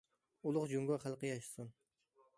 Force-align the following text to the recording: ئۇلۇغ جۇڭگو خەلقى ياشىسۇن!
ئۇلۇغ 0.51 0.65
جۇڭگو 0.71 0.97
خەلقى 1.05 1.31
ياشىسۇن! 1.31 1.73